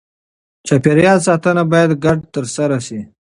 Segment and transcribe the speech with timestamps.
[0.67, 2.99] چاپېریال ساتنه باید ګډه ترسره شي.